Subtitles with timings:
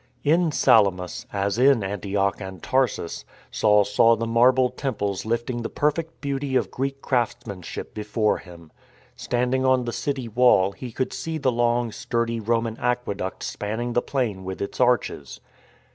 [0.23, 6.21] In Salamis (as in Antioch and Tarsus) Saul saw the marble temples lifting the perfect
[6.21, 8.71] beauty of Greek craftsmanship bfore him.
[9.15, 14.01] Standing on the city wall he could see the long, sturdy Roman aqueduct spanning the
[14.01, 15.39] plain with its arches.